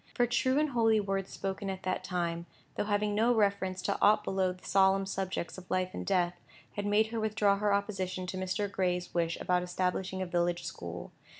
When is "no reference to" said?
3.13-3.99